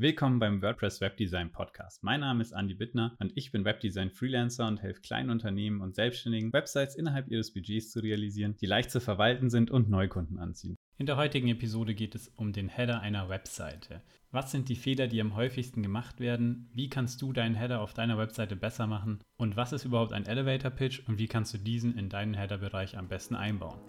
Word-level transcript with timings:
Willkommen 0.00 0.38
beim 0.38 0.62
WordPress 0.62 1.00
Webdesign 1.00 1.50
Podcast. 1.50 2.04
Mein 2.04 2.20
Name 2.20 2.40
ist 2.40 2.52
Andy 2.52 2.74
Bittner 2.74 3.16
und 3.18 3.32
ich 3.34 3.50
bin 3.50 3.64
Webdesign 3.64 4.12
Freelancer 4.12 4.68
und 4.68 4.80
helfe 4.80 5.00
kleinen 5.00 5.28
Unternehmen 5.28 5.80
und 5.80 5.96
Selbstständigen, 5.96 6.52
Websites 6.52 6.94
innerhalb 6.94 7.26
ihres 7.32 7.52
Budgets 7.52 7.90
zu 7.90 7.98
realisieren, 7.98 8.54
die 8.60 8.66
leicht 8.66 8.92
zu 8.92 9.00
verwalten 9.00 9.50
sind 9.50 9.72
und 9.72 9.90
Neukunden 9.90 10.38
anziehen. 10.38 10.76
In 10.98 11.06
der 11.06 11.16
heutigen 11.16 11.48
Episode 11.48 11.96
geht 11.96 12.14
es 12.14 12.28
um 12.28 12.52
den 12.52 12.68
Header 12.68 13.00
einer 13.00 13.28
Webseite. 13.28 14.00
Was 14.30 14.52
sind 14.52 14.68
die 14.68 14.76
Fehler, 14.76 15.08
die 15.08 15.20
am 15.20 15.34
häufigsten 15.34 15.82
gemacht 15.82 16.20
werden? 16.20 16.70
Wie 16.72 16.88
kannst 16.88 17.20
du 17.20 17.32
deinen 17.32 17.56
Header 17.56 17.80
auf 17.80 17.92
deiner 17.92 18.18
Webseite 18.18 18.54
besser 18.54 18.86
machen? 18.86 19.18
Und 19.36 19.56
was 19.56 19.72
ist 19.72 19.84
überhaupt 19.84 20.12
ein 20.12 20.26
Elevator 20.26 20.70
Pitch 20.70 21.08
und 21.08 21.18
wie 21.18 21.26
kannst 21.26 21.54
du 21.54 21.58
diesen 21.58 21.98
in 21.98 22.08
deinen 22.08 22.34
Header-Bereich 22.34 22.96
am 22.96 23.08
besten 23.08 23.34
einbauen? 23.34 23.80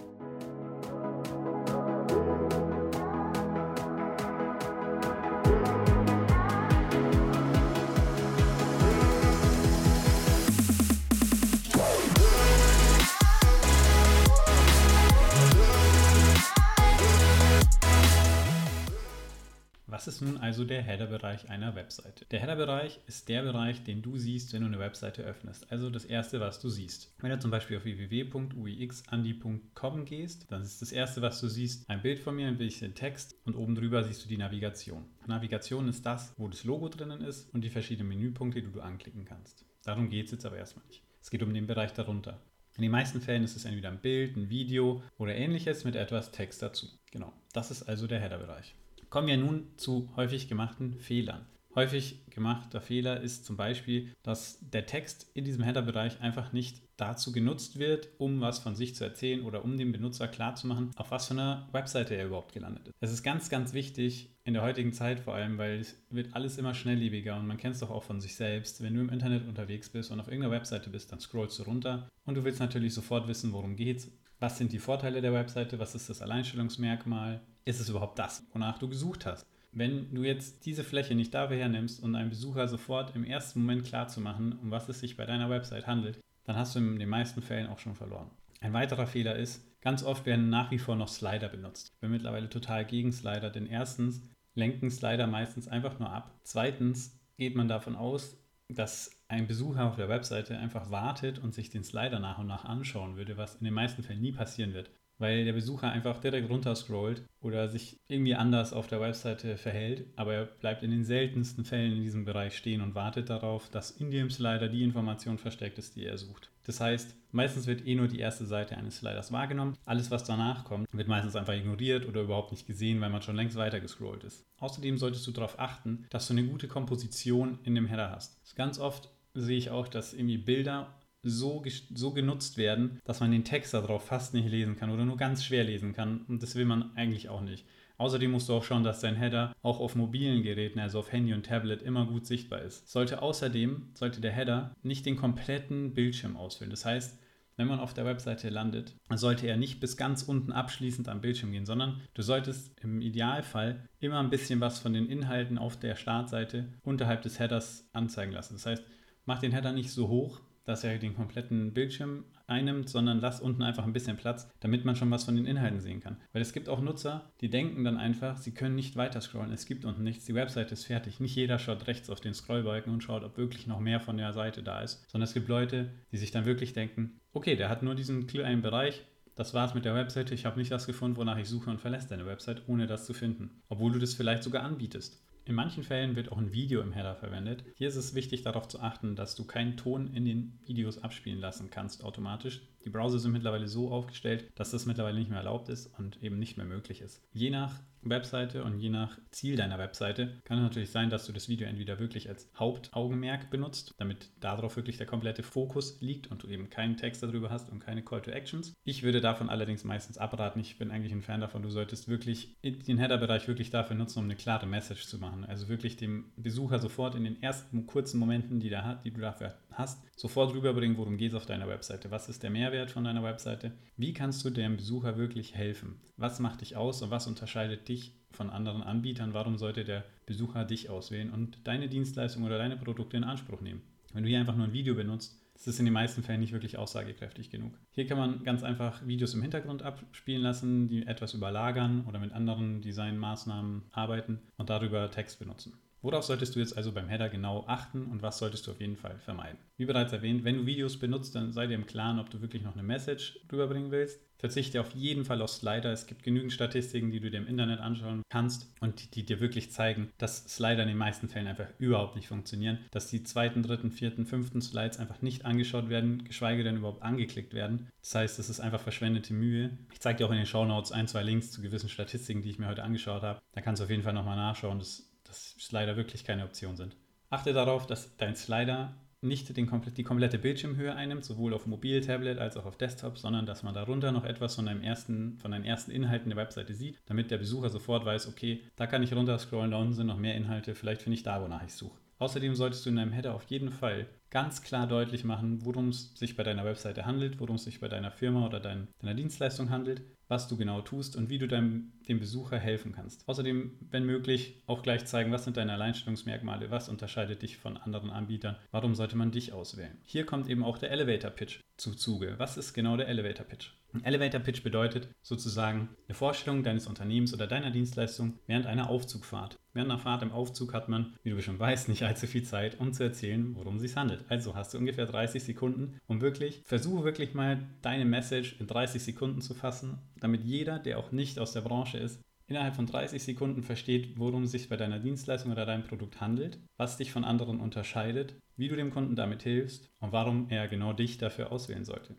Ist 20.20 20.26
nun 20.26 20.38
also 20.38 20.66
der 20.66 20.82
Header-Bereich 20.82 21.50
einer 21.50 21.76
Webseite? 21.76 22.26
Der 22.26 22.42
Header-Bereich 22.42 23.00
ist 23.08 23.30
der 23.30 23.42
Bereich, 23.42 23.86
den 23.86 24.02
du 24.02 24.18
siehst, 24.18 24.52
wenn 24.52 24.60
du 24.62 24.68
eine 24.68 24.80
Webseite 24.80 25.24
öffnest. 25.24 25.72
Also 25.72 25.90
das 25.90 26.04
erste, 26.04 26.42
was 26.42 26.60
du 26.60 26.68
siehst. 26.68 27.16
Wenn 27.20 27.30
du 27.30 27.40
zum 27.40 27.52
Beispiel 27.52 27.78
auf 27.78 27.86
www.uixandi.com 27.86 30.04
gehst, 30.04 30.52
dann 30.52 30.62
ist 30.62 30.82
das 30.82 30.92
erste, 30.92 31.22
was 31.22 31.40
du 31.40 31.48
siehst, 31.48 31.90
ein 31.90 32.02
Bild 32.02 32.20
von 32.20 32.36
mir, 32.36 32.50
ein 32.50 32.58
bisschen 32.58 32.96
Text 32.96 33.38
und 33.46 33.56
oben 33.56 33.76
drüber 33.76 34.04
siehst 34.04 34.26
du 34.26 34.28
die 34.28 34.36
Navigation. 34.36 35.06
Navigation 35.26 35.88
ist 35.88 36.06
das, 36.06 36.34
wo 36.38 36.50
das 36.50 36.66
Logo 36.66 36.90
drinnen 36.90 37.22
ist 37.22 37.54
und 37.54 37.64
die 37.64 37.70
verschiedenen 37.70 38.10
Menüpunkte, 38.10 38.62
die 38.62 38.74
du 38.74 38.82
anklicken 38.82 39.24
kannst. 39.24 39.64
Darum 39.86 40.10
geht 40.10 40.26
es 40.26 40.32
jetzt 40.32 40.46
aber 40.46 40.58
erstmal 40.58 40.86
nicht. 40.88 41.02
Es 41.22 41.30
geht 41.30 41.44
um 41.44 41.54
den 41.54 41.66
Bereich 41.66 41.94
darunter. 41.94 42.42
In 42.76 42.82
den 42.82 42.92
meisten 42.92 43.22
Fällen 43.22 43.46
ist 43.46 43.56
es 43.56 43.64
entweder 43.64 43.88
ein 43.88 44.02
Bild, 44.02 44.36
ein 44.36 44.50
Video 44.50 45.02
oder 45.18 45.34
ähnliches 45.34 45.86
mit 45.86 45.96
etwas 45.96 46.32
Text 46.32 46.62
dazu. 46.62 46.88
Genau, 47.10 47.32
das 47.54 47.72
ist 47.72 47.84
also 47.84 48.06
der 48.06 48.20
Header-Bereich. 48.20 48.76
Kommen 49.10 49.28
wir 49.28 49.38
nun 49.38 49.68
zu 49.76 50.08
häufig 50.16 50.48
gemachten 50.50 51.00
Fehlern. 51.00 51.48
Häufig 51.74 52.26
gemachter 52.30 52.80
Fehler 52.80 53.22
ist 53.22 53.44
zum 53.44 53.58
Beispiel, 53.58 54.14
dass 54.22 54.60
der 54.62 54.86
Text 54.86 55.32
in 55.34 55.46
diesem 55.46 55.64
Header-Bereich 55.64 56.22
einfach 56.22 56.54
nicht 56.54 56.84
dazu 56.98 57.32
genutzt 57.32 57.80
wird, 57.80 58.10
um 58.18 58.42
was 58.42 58.60
von 58.60 58.76
sich 58.76 58.96
zu 58.96 59.04
erzählen 59.04 59.44
oder 59.44 59.64
um 59.64 59.78
dem 59.78 59.92
Benutzer 59.92 60.28
klarzumachen, 60.28 60.92
auf 60.96 61.10
was 61.10 61.28
für 61.28 61.34
einer 61.34 61.68
Webseite 61.72 62.16
er 62.16 62.26
überhaupt 62.26 62.54
gelandet 62.54 62.88
ist. 62.88 62.96
Es 63.00 63.12
ist 63.12 63.24
ganz, 63.24 63.50
ganz 63.50 63.74
wichtig 63.74 64.30
in 64.44 64.54
der 64.54 64.64
heutigen 64.64 64.94
Zeit 64.94 65.20
vor 65.20 65.34
allem, 65.34 65.58
weil 65.58 65.80
es 65.80 65.96
wird 66.10 66.36
alles 66.36 66.58
immer 66.58 66.74
schnelllebiger 66.74 67.38
und 67.38 67.48
man 67.48 67.58
kennt 67.58 67.76
es 67.76 67.82
doch 67.82 67.92
auch 67.92 68.04
von 68.04 68.20
sich 68.20 68.36
selbst. 68.36 68.84
Wenn 68.84 68.94
du 68.94 69.02
im 69.02 69.10
Internet 69.10 69.48
unterwegs 69.48 69.90
bist 69.90 70.12
und 70.12 70.20
auf 70.20 70.28
irgendeiner 70.28 70.54
Webseite 70.54 70.90
bist, 70.90 71.12
dann 71.12 71.20
scrollst 71.20 71.58
du 71.60 71.64
runter 71.64 72.10
und 72.26 72.36
du 72.36 72.44
willst 72.44 72.60
natürlich 72.60 72.94
sofort 72.94 73.28
wissen, 73.28 73.54
worum 73.54 73.76
geht's. 73.76 74.12
Was 74.42 74.58
sind 74.58 74.72
die 74.72 74.80
Vorteile 74.80 75.20
der 75.20 75.34
Webseite? 75.34 75.80
Was 75.80 75.96
ist 75.96 76.10
das 76.10 76.22
Alleinstellungsmerkmal? 76.22 77.42
Ist 77.66 77.82
es 77.82 77.90
überhaupt 77.90 78.18
das, 78.20 78.48
wonach 78.54 78.78
du 78.78 78.88
gesucht 78.88 79.26
hast? 79.26 79.46
Wenn 79.74 80.16
du 80.16 80.24
jetzt 80.24 80.66
diese 80.66 80.86
Fläche 80.86 81.14
nicht 81.14 81.34
dafür 81.34 81.58
hernimmst 81.58 82.02
und 82.02 82.16
einem 82.16 82.30
Besucher 82.30 82.70
sofort 82.70 83.16
im 83.18 83.26
ersten 83.26 83.60
Moment 83.60 83.84
klarzumachen, 83.84 84.58
um 84.60 84.72
was 84.72 84.88
es 84.88 85.02
sich 85.02 85.18
bei 85.18 85.26
deiner 85.26 85.50
Website 85.50 85.88
handelt, 85.88 86.22
dann 86.46 86.56
hast 86.56 86.74
du 86.74 86.80
in 86.80 87.00
den 87.00 87.10
meisten 87.10 87.42
Fällen 87.42 87.68
auch 87.68 87.80
schon 87.80 87.96
verloren. 87.96 88.32
Ein 88.62 88.72
weiterer 88.72 89.08
Fehler 89.08 89.36
ist, 89.36 89.62
ganz 89.82 90.04
oft 90.04 90.26
werden 90.26 90.50
nach 90.50 90.72
wie 90.72 90.80
vor 90.80 90.96
noch 90.96 91.10
Slider 91.10 91.50
benutzt. 91.50 91.92
Ich 91.94 92.00
bin 92.00 92.12
mittlerweile 92.12 92.50
total 92.50 92.86
gegen 92.86 93.12
Slider, 93.12 93.50
denn 93.50 93.68
erstens 93.68 94.22
lenken 94.56 94.90
Slider 94.90 95.28
meistens 95.28 95.68
einfach 95.68 96.00
nur 96.00 96.10
ab. 96.10 96.40
Zweitens 96.44 97.20
geht 97.38 97.56
man 97.56 97.68
davon 97.68 97.98
aus, 97.98 98.38
dass 98.70 99.19
ein 99.30 99.48
Besucher 99.48 99.86
auf 99.86 99.96
der 99.96 100.10
Webseite 100.10 100.58
einfach 100.58 100.92
wartet 100.92 101.40
und 101.40 101.54
sich 101.54 101.70
den 101.70 101.84
Slider 101.84 102.20
nach 102.20 102.40
und 102.40 102.48
nach 102.48 102.66
anschauen 102.66 103.16
würde, 103.16 103.38
was 103.38 103.56
in 103.56 103.66
den 103.66 103.74
meisten 103.74 104.04
Fällen 104.04 104.22
nie 104.22 104.34
passieren 104.34 104.74
wird 104.74 104.90
weil 105.20 105.46
der 105.46 105.54
Besucher 105.54 105.92
einfach 105.92 106.20
direkt 106.20 106.50
runterscrollt 106.50 107.22
oder 107.42 107.70
sich 107.70 108.00
irgendwie 108.08 108.36
anders 108.36 108.74
auf 108.74 108.88
der 108.88 109.02
Webseite 109.02 109.58
verhält, 109.58 110.08
aber 110.16 110.34
er 110.34 110.46
bleibt 110.46 110.82
in 110.82 110.92
den 110.92 111.06
seltensten 111.06 111.66
Fällen 111.66 111.94
in 111.94 112.02
diesem 112.02 112.26
Bereich 112.26 112.58
stehen 112.58 112.82
und 112.82 112.96
wartet 112.96 113.30
darauf, 113.30 113.70
dass 113.70 113.92
in 113.92 114.10
dem 114.12 114.30
Slider 114.30 114.70
die 114.70 114.84
Information 114.84 115.38
versteckt 115.38 115.78
ist, 115.78 115.96
die 115.96 116.06
er 116.06 116.18
sucht. 116.18 116.50
Das 116.66 116.80
heißt, 116.80 117.16
meistens 117.32 117.68
wird 117.68 117.86
eh 117.86 117.96
nur 117.96 118.08
die 118.08 118.20
erste 118.20 118.46
Seite 118.46 118.78
eines 118.78 118.98
Sliders 118.98 119.32
wahrgenommen. 119.32 119.76
Alles, 119.86 120.12
was 120.12 120.24
danach 120.24 120.64
kommt, 120.64 120.88
wird 120.94 121.08
meistens 121.08 121.36
einfach 121.36 121.54
ignoriert 121.54 122.08
oder 122.08 122.22
überhaupt 122.22 122.52
nicht 122.52 122.68
gesehen, 122.68 123.02
weil 123.02 123.10
man 123.10 123.22
schon 123.22 123.36
längst 123.36 123.58
weiter 123.58 123.80
gescrollt 123.80 124.24
ist. 124.24 124.46
Außerdem 124.60 124.98
solltest 124.98 125.26
du 125.28 125.32
darauf 125.32 125.60
achten, 125.60 126.06
dass 126.10 126.28
du 126.28 126.34
eine 126.34 126.46
gute 126.46 126.68
Komposition 126.68 127.60
in 127.64 127.76
dem 127.76 127.88
Header 127.88 128.12
hast. 128.12 128.56
Ganz 128.56 128.80
oft 128.80 129.10
sehe 129.34 129.58
ich 129.58 129.70
auch, 129.70 129.88
dass 129.88 130.14
irgendwie 130.14 130.38
Bilder 130.38 130.94
so, 131.22 131.64
so 131.94 132.12
genutzt 132.12 132.58
werden, 132.58 133.00
dass 133.04 133.20
man 133.20 133.32
den 133.32 133.44
Text 133.44 133.74
darauf 133.74 134.06
fast 134.06 134.34
nicht 134.34 134.50
lesen 134.50 134.76
kann 134.76 134.90
oder 134.90 135.06
nur 135.06 135.18
ganz 135.18 135.44
schwer 135.44 135.64
lesen 135.64 135.94
kann. 135.94 136.22
Und 136.28 136.44
das 136.44 136.56
will 136.56 136.66
man 136.66 136.96
eigentlich 136.96 137.30
auch 137.30 137.42
nicht. 137.42 137.66
Außerdem 137.98 138.32
musst 138.32 138.48
du 138.48 138.54
auch 138.54 138.64
schauen, 138.64 138.86
dass 138.86 139.02
dein 139.02 139.18
Header 139.18 139.54
auch 139.62 139.82
auf 139.82 139.96
mobilen 139.96 140.42
Geräten, 140.42 140.80
also 140.80 141.00
auf 141.00 141.12
Handy 141.12 141.34
und 141.34 141.46
Tablet, 141.46 141.82
immer 141.82 142.06
gut 142.06 142.26
sichtbar 142.26 142.62
ist. 142.62 142.88
Sollte 142.90 143.22
außerdem, 143.22 143.90
sollte 143.94 144.22
der 144.22 144.32
Header 144.32 144.74
nicht 144.84 145.06
den 145.06 145.18
kompletten 145.18 145.94
Bildschirm 145.94 146.38
ausfüllen. 146.38 146.72
Das 146.72 146.86
heißt, 146.86 147.20
wenn 147.58 147.68
man 147.68 147.82
auf 147.82 147.94
der 147.94 148.06
Webseite 148.06 148.48
landet, 148.48 148.96
sollte 149.14 149.46
er 149.48 149.58
nicht 149.58 149.82
bis 149.82 149.98
ganz 149.98 150.24
unten 150.24 150.54
abschließend 150.54 151.10
am 151.10 151.20
Bildschirm 151.20 151.52
gehen, 151.52 151.66
sondern 151.66 152.00
du 152.14 152.22
solltest 152.22 152.80
im 152.80 153.02
Idealfall 153.02 153.90
immer 154.00 154.22
ein 154.22 154.30
bisschen 154.30 154.62
was 154.62 154.80
von 154.80 154.94
den 154.94 155.08
Inhalten 155.08 155.58
auf 155.58 155.78
der 155.78 155.98
Startseite 155.98 156.70
unterhalb 156.84 157.22
des 157.22 157.38
Headers 157.38 157.90
anzeigen 157.92 158.32
lassen. 158.32 158.54
Das 158.54 158.66
heißt, 158.66 158.84
mach 159.30 159.40
den 159.40 159.52
Header 159.52 159.74
nicht 159.74 159.92
so 159.92 160.08
hoch, 160.08 160.42
dass 160.66 160.84
er 160.84 160.98
den 160.98 161.14
kompletten 161.14 161.72
Bildschirm 161.72 162.26
einnimmt, 162.48 162.90
sondern 162.90 163.20
lass 163.20 163.40
unten 163.40 163.62
einfach 163.62 163.84
ein 163.84 163.94
bisschen 163.94 164.18
Platz, 164.18 164.50
damit 164.60 164.84
man 164.84 164.96
schon 164.96 165.12
was 165.12 165.24
von 165.24 165.36
den 165.36 165.46
Inhalten 165.46 165.80
sehen 165.82 166.00
kann. 166.00 166.18
Weil 166.34 166.42
es 166.42 166.52
gibt 166.52 166.68
auch 166.68 166.82
Nutzer, 166.82 167.32
die 167.40 167.52
denken 167.52 167.84
dann 167.84 167.98
einfach, 167.98 168.38
sie 168.38 168.56
können 168.56 168.74
nicht 168.74 168.96
weiter 168.96 169.22
scrollen. 169.22 169.54
Es 169.54 169.68
gibt 169.68 169.86
unten 169.86 170.02
nichts, 170.02 170.26
die 170.26 170.34
Webseite 170.34 170.74
ist 170.74 170.86
fertig. 170.86 171.20
Nicht 171.20 171.36
jeder 171.36 171.60
schaut 171.60 171.86
rechts 171.86 172.10
auf 172.10 172.22
den 172.22 172.34
Scrollbalken 172.34 172.92
und 172.92 173.04
schaut, 173.04 173.24
ob 173.24 173.38
wirklich 173.38 173.68
noch 173.68 173.80
mehr 173.80 174.00
von 174.00 174.18
der 174.18 174.34
Seite 174.34 174.64
da 174.64 174.82
ist, 174.82 175.08
sondern 175.12 175.28
es 175.28 175.36
gibt 175.36 175.48
Leute, 175.48 175.92
die 176.12 176.18
sich 176.18 176.32
dann 176.32 176.46
wirklich 176.46 176.74
denken, 176.74 177.20
okay, 177.32 177.56
der 177.56 177.70
hat 177.70 177.84
nur 177.84 177.94
diesen 177.94 178.26
kleinen 178.26 178.64
Bereich, 178.64 179.06
das 179.36 179.54
war's 179.54 179.76
mit 179.76 179.86
der 179.86 179.94
Webseite, 179.94 180.34
ich 180.34 180.48
habe 180.48 180.58
nicht 180.58 180.72
das 180.72 180.88
gefunden, 180.88 181.18
wonach 181.18 181.38
ich 181.38 181.48
suche 181.48 181.70
und 181.70 181.80
verlässt 181.80 182.10
deine 182.10 182.26
Website, 182.26 182.64
ohne 182.66 182.88
das 182.88 183.06
zu 183.06 183.14
finden. 183.14 183.62
Obwohl 183.70 183.92
du 183.92 184.00
das 184.00 184.16
vielleicht 184.16 184.42
sogar 184.42 184.64
anbietest. 184.64 185.24
In 185.46 185.56
manchen 185.56 185.84
Fällen 185.84 186.16
wird 186.16 186.32
auch 186.32 186.38
ein 186.38 186.54
Video 186.54 186.82
im 186.82 186.92
Header 186.92 187.16
verwendet. 187.16 187.64
Hier 187.76 187.88
ist 187.88 187.96
es 187.96 188.14
wichtig 188.14 188.44
darauf 188.44 188.68
zu 188.68 188.80
achten, 188.80 189.16
dass 189.16 189.36
du 189.36 189.46
keinen 189.46 189.78
Ton 189.78 190.14
in 190.14 190.26
den 190.26 190.60
Videos 190.66 191.02
abspielen 191.02 191.40
lassen 191.40 191.70
kannst 191.72 192.04
automatisch. 192.04 192.62
Die 192.86 192.90
Browser 192.90 193.20
sind 193.20 193.32
mittlerweile 193.32 193.68
so 193.68 193.92
aufgestellt, 193.92 194.52
dass 194.56 194.72
das 194.72 194.86
mittlerweile 194.86 195.20
nicht 195.20 195.30
mehr 195.30 195.40
erlaubt 195.40 195.70
ist 195.70 195.88
und 196.00 196.22
eben 196.24 196.40
nicht 196.40 196.58
mehr 196.58 196.66
möglich 196.66 197.02
ist. 197.02 197.22
Je 197.34 197.50
nach 197.50 197.80
Webseite 198.02 198.64
und 198.64 198.80
je 198.80 198.90
nach 198.90 199.18
Ziel 199.32 199.56
deiner 199.56 199.78
Webseite 199.78 200.42
kann 200.46 200.58
es 200.58 200.64
natürlich 200.64 200.92
sein, 200.92 201.10
dass 201.10 201.26
du 201.26 201.34
das 201.34 201.50
Video 201.50 201.68
entweder 201.68 202.00
wirklich 202.00 202.30
als 202.30 202.50
Hauptaugenmerk 202.58 203.50
benutzt, 203.50 203.94
damit 203.98 204.30
darauf 204.40 204.76
wirklich 204.78 204.98
der 204.98 205.08
komplette 205.08 205.44
Fokus 205.44 206.00
liegt 206.00 206.28
und 206.32 206.44
du 206.44 206.48
eben 206.48 206.70
keinen 206.70 206.98
Text 206.98 207.24
darüber 207.24 207.50
hast 207.50 207.70
und 207.70 207.80
keine 207.80 208.04
Call 208.04 208.22
to 208.22 208.32
Actions. 208.32 208.74
Ich 208.84 209.04
würde 209.04 209.22
davon 209.22 209.50
allerdings 209.50 209.84
meistens 209.84 210.18
abraten. 210.18 210.62
Ich 210.62 210.78
bin 210.78 210.92
eigentlich 210.92 211.12
ein 211.12 211.22
Fan 211.22 211.42
davon, 211.42 211.62
du 211.62 211.70
solltest 211.70 212.08
wirklich 212.08 212.56
den 212.64 212.98
Header-Bereich 212.98 213.48
wirklich 213.48 213.70
dafür 213.70 213.96
nutzen, 213.96 214.20
um 214.20 214.26
eine 214.26 214.36
klare 214.36 214.66
Message 214.66 215.06
zu 215.06 215.18
machen. 215.20 215.46
Also 215.46 215.68
wirklich 215.68 215.98
dem 215.98 216.32
Besucher 216.38 216.80
sofort 216.80 217.16
in 217.16 217.24
den 217.24 217.42
ersten 217.42 217.86
kurzen 217.86 218.20
Momenten, 218.20 218.60
die, 218.60 218.76
hat, 218.76 219.04
die 219.04 219.12
du 219.12 219.22
dafür 219.22 219.58
hast, 219.80 220.04
sofort 220.16 220.54
rüberbringen, 220.54 220.98
worum 220.98 221.18
geht 221.18 221.32
es 221.32 221.36
auf 221.36 221.48
deiner 221.48 221.68
Webseite. 221.68 222.12
Was 222.12 222.30
ist 222.30 222.44
der 222.44 222.52
Mehrwert 222.52 222.92
von 222.92 223.04
deiner 223.04 223.24
Webseite? 223.24 223.72
Wie 223.98 224.14
kannst 224.14 224.46
du 224.46 224.52
dem 224.52 224.78
Besucher 224.78 225.18
wirklich 225.18 225.56
helfen? 225.56 226.00
Was 226.18 226.40
macht 226.40 226.62
dich 226.62 226.76
aus 226.76 227.02
und 227.02 227.10
was 227.10 227.26
unterscheidet 227.26 227.88
dich 227.88 228.14
von 228.32 228.50
anderen 228.52 228.84
Anbietern? 228.84 229.34
Warum 229.34 229.58
sollte 229.58 229.84
der 229.84 230.06
Besucher 230.26 230.66
dich 230.66 230.90
auswählen 230.90 231.32
und 231.32 231.58
deine 231.64 231.90
Dienstleistung 231.90 232.44
oder 232.44 232.60
deine 232.60 232.78
Produkte 232.78 233.18
in 233.18 233.24
Anspruch 233.24 233.62
nehmen? 233.62 233.82
Wenn 234.14 234.24
du 234.24 234.30
hier 234.30 234.40
einfach 234.40 234.56
nur 234.56 234.68
ein 234.68 234.74
Video 234.74 234.96
benutzt, 234.96 235.40
ist 235.56 235.68
es 235.68 235.80
in 235.80 235.86
den 235.86 235.94
meisten 235.94 236.24
Fällen 236.24 236.40
nicht 236.40 236.54
wirklich 236.54 236.78
aussagekräftig 236.78 237.50
genug. 237.50 237.74
Hier 237.92 238.08
kann 238.08 238.18
man 238.18 238.44
ganz 238.44 238.64
einfach 238.64 239.06
Videos 239.06 239.34
im 239.34 239.42
Hintergrund 239.42 239.84
abspielen 239.84 240.42
lassen, 240.42 240.88
die 240.88 241.06
etwas 241.06 241.34
überlagern 241.34 242.06
oder 242.08 242.20
mit 242.20 242.32
anderen 242.32 242.82
Designmaßnahmen 242.82 243.84
arbeiten 243.92 244.40
und 244.58 244.70
darüber 244.70 245.12
Text 245.12 245.38
benutzen. 245.40 245.74
Worauf 246.02 246.24
solltest 246.24 246.56
du 246.56 246.60
jetzt 246.60 246.78
also 246.78 246.92
beim 246.92 247.10
Header 247.10 247.30
genau 247.30 247.66
achten 247.68 248.06
und 248.06 248.22
was 248.22 248.38
solltest 248.38 248.66
du 248.68 248.72
auf 248.72 248.80
jeden 248.80 248.96
Fall 248.96 249.18
vermeiden? 249.20 249.60
Wie 249.78 249.86
bereits 249.86 250.14
erwähnt, 250.14 250.44
wenn 250.44 250.58
du 250.58 250.66
Videos 250.66 250.98
benutzt, 250.98 251.36
dann 251.36 251.52
sei 251.52 251.68
dir 251.68 251.76
im 251.76 251.86
Klaren, 251.86 252.20
ob 252.20 252.30
du 252.30 252.42
wirklich 252.42 252.64
noch 252.64 252.74
eine 252.74 252.84
Message 252.84 253.40
rüberbringen 253.52 253.92
willst. 253.92 254.20
Verzichte 254.38 254.80
auf 254.80 254.92
jeden 254.92 255.26
Fall 255.26 255.42
auf 255.42 255.50
Slider. 255.50 255.92
Es 255.92 256.08
gibt 256.08 256.24
genügend 256.24 256.54
Statistiken, 256.54 257.12
die 257.12 257.20
du 257.20 257.30
dir 257.30 257.40
im 257.40 257.48
Internet 257.48 257.82
anschauen 257.82 258.24
kannst 258.30 258.74
und 258.80 259.04
die, 259.04 259.12
die 259.12 259.26
dir 259.26 259.42
wirklich 259.42 259.72
zeigen, 259.72 260.14
dass 260.18 260.46
Slider 260.46 260.84
in 260.84 260.88
den 260.88 260.98
meisten 260.98 261.28
Fällen 261.28 261.48
einfach 261.48 261.68
überhaupt 261.78 262.16
nicht 262.16 262.30
funktionieren, 262.30 262.80
dass 262.92 263.08
die 263.08 263.24
zweiten, 263.24 263.64
dritten, 263.64 263.92
vierten, 263.92 264.26
fünften 264.26 264.62
Slides 264.62 264.98
einfach 264.98 265.22
nicht 265.22 265.46
angeschaut 265.46 265.90
werden, 265.90 266.24
geschweige 266.24 266.64
denn 266.64 266.78
überhaupt 266.78 267.04
angeklickt 267.04 267.54
werden. 267.54 267.90
Das 268.02 268.16
heißt, 268.16 268.40
es 268.40 268.50
ist 268.50 268.62
einfach 268.62 268.80
verschwendete 268.80 269.34
Mühe. 269.34 269.78
Ich 269.92 270.00
zeige 270.00 270.20
dir 270.20 270.28
auch 270.28 270.32
in 270.32 270.38
den 270.38 270.46
Show 270.46 270.64
Notes 270.64 270.94
ein, 270.94 271.10
zwei 271.10 271.24
Links 271.24 271.52
zu 271.52 271.62
gewissen 271.62 271.90
Statistiken, 271.90 272.42
die 272.42 272.52
ich 272.52 272.60
mir 272.60 272.68
heute 272.68 272.84
angeschaut 272.84 273.24
habe. 273.24 273.42
Da 273.52 273.60
kannst 273.60 273.82
du 273.82 273.84
auf 273.84 273.90
jeden 273.90 274.04
Fall 274.04 274.14
nochmal 274.14 274.38
nachschauen. 274.38 274.80
Das 274.80 275.09
dass 275.30 275.56
Slider 275.60 275.96
wirklich 275.96 276.26
keine 276.26 276.44
Option 276.44 276.76
sind. 276.76 276.98
Achte 277.30 277.54
darauf, 277.54 277.88
dass 277.88 278.18
dein 278.18 278.36
Slider 278.36 278.96
nicht 279.22 279.56
den, 279.56 279.70
die 279.96 280.04
komplette 280.04 280.40
Bildschirmhöhe 280.40 280.96
einnimmt, 280.96 281.26
sowohl 281.26 281.54
auf 281.54 281.68
Mobil, 281.68 282.02
Tablet 282.02 282.40
als 282.40 282.58
auch 282.58 282.66
auf 282.66 282.78
Desktop, 282.78 283.18
sondern 283.18 283.46
dass 283.46 283.64
man 283.64 283.74
darunter 283.74 284.12
noch 284.12 284.24
etwas 284.24 284.56
von, 284.56 284.66
deinem 284.66 284.82
ersten, 284.82 285.38
von 285.38 285.52
deinen 285.52 285.66
ersten 285.66 285.92
Inhalten 285.92 286.30
der 286.30 286.38
Webseite 286.38 286.74
sieht, 286.74 287.00
damit 287.06 287.30
der 287.30 287.38
Besucher 287.38 287.70
sofort 287.70 288.06
weiß, 288.06 288.28
okay, 288.28 288.64
da 288.76 288.88
kann 288.88 289.04
ich 289.04 289.14
runter 289.14 289.38
scrollen, 289.38 289.72
da 289.72 289.78
unten 289.78 289.94
sind 289.94 290.08
noch 290.08 290.18
mehr 290.18 290.36
Inhalte, 290.36 290.74
vielleicht 290.74 291.02
finde 291.02 291.16
ich 291.16 291.24
da, 291.24 291.42
wonach 291.42 291.64
ich 291.64 291.74
suche. 291.74 291.98
Außerdem 292.18 292.56
solltest 292.56 292.86
du 292.86 292.90
in 292.90 292.98
deinem 292.98 293.14
Header 293.14 293.34
auf 293.34 293.44
jeden 293.46 293.72
Fall 293.72 294.08
ganz 294.30 294.62
klar 294.62 294.88
deutlich 294.88 295.24
machen, 295.24 295.66
worum 295.66 295.90
es 295.90 296.16
sich 296.16 296.36
bei 296.36 296.44
deiner 296.44 296.66
Webseite 296.66 297.06
handelt, 297.06 297.40
worum 297.40 297.56
es 297.56 297.64
sich 297.64 297.80
bei 297.80 297.88
deiner 297.88 298.12
Firma 298.12 298.46
oder 298.46 298.60
dein, 298.60 298.88
deiner 299.00 299.16
Dienstleistung 299.16 299.70
handelt, 299.70 300.02
was 300.30 300.48
du 300.48 300.56
genau 300.56 300.82
tust 300.82 301.18
und 301.18 301.30
wie 301.30 301.40
du 301.40 301.48
deinem, 301.48 301.92
dem 302.08 302.20
Besucher 302.20 302.58
helfen 302.58 302.94
kannst. 302.94 303.28
Außerdem, 303.28 303.72
wenn 303.92 304.06
möglich, 304.06 304.62
auch 304.68 304.84
gleich 304.84 305.06
zeigen, 305.06 305.32
was 305.32 305.44
sind 305.44 305.58
deine 305.58 305.74
Alleinstellungsmerkmale, 305.74 306.72
was 306.72 306.88
unterscheidet 306.88 307.42
dich 307.42 307.58
von 307.58 307.76
anderen 307.76 308.12
Anbietern, 308.12 308.56
warum 308.72 308.96
sollte 308.96 309.18
man 309.18 309.32
dich 309.32 309.52
auswählen. 309.52 309.98
Hier 310.04 310.26
kommt 310.26 310.48
eben 310.48 310.64
auch 310.64 310.78
der 310.78 310.92
Elevator 310.92 311.32
Pitch 311.32 311.60
zu 311.80 311.96
Zuge. 311.96 312.36
Was 312.38 312.58
ist 312.58 312.74
genau 312.74 312.98
der 312.98 313.08
Elevator 313.08 313.46
Pitch? 313.46 313.72
Ein 313.92 314.04
Elevator 314.04 314.40
Pitch 314.40 314.62
bedeutet 314.62 315.10
sozusagen 315.24 315.90
eine 316.08 316.14
Vorstellung 316.14 316.62
deines 316.62 316.86
Unternehmens 316.86 317.34
oder 317.34 317.48
deiner 317.48 317.72
Dienstleistung 317.72 318.38
während 318.46 318.68
einer 318.68 318.90
Aufzugfahrt. 318.90 319.58
Während 319.74 319.90
einer 319.90 320.00
Fahrt 320.00 320.22
im 320.22 320.32
Aufzug 320.32 320.74
hat 320.74 320.90
man, 320.90 321.16
wie 321.24 321.32
du 321.32 321.42
schon 321.42 321.58
weißt, 321.58 321.90
nicht 321.90 322.04
allzu 322.04 322.28
viel 322.28 322.44
Zeit, 322.44 322.80
um 322.80 322.94
zu 322.94 323.04
erzählen, 323.04 323.56
worum 323.56 323.78
es 323.78 323.82
sich 323.82 323.96
handelt. 323.96 324.26
Also 324.30 324.54
hast 324.56 324.74
du 324.74 324.78
ungefähr 324.78 325.08
30 325.08 325.44
Sekunden, 325.44 325.98
um 326.06 326.22
wirklich, 326.22 326.62
versuche 326.66 327.04
wirklich 327.04 327.34
mal 327.34 327.68
deine 327.82 328.06
Message 328.06 328.58
in 328.60 328.68
30 328.68 329.02
Sekunden 329.02 329.42
zu 329.42 329.56
fassen, 329.56 329.98
damit 330.20 330.44
jeder, 330.44 330.78
der 330.78 331.00
auch 331.00 331.12
nicht 331.12 331.40
aus 331.40 331.54
der 331.54 331.62
Branche 331.62 331.98
ist, 331.98 332.22
innerhalb 332.50 332.76
von 332.76 332.88
30 332.88 333.24
Sekunden 333.24 333.64
versteht, 333.64 334.18
worum 334.18 334.44
es 334.44 334.52
sich 334.52 334.70
bei 334.70 334.76
deiner 334.76 335.00
Dienstleistung 335.00 335.52
oder 335.52 335.66
deinem 335.66 335.84
Produkt 335.84 336.20
handelt, 336.20 336.60
was 336.78 336.98
dich 336.98 337.12
von 337.12 337.24
anderen 337.24 337.60
unterscheidet, 337.60 338.36
wie 338.58 338.68
du 338.68 338.76
dem 338.76 338.92
Kunden 338.92 339.16
damit 339.16 339.44
hilfst 339.44 339.90
und 340.00 340.12
warum 340.12 340.50
er 340.50 340.68
genau 340.68 340.94
dich 340.94 341.18
dafür 341.18 341.52
auswählen 341.52 341.86
sollte. 341.86 342.16